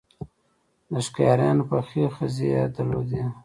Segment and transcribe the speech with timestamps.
[0.91, 3.23] د ښکاریانو پخې خزې یې درلودې.